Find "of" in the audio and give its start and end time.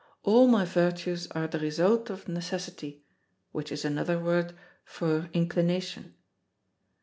2.09-2.27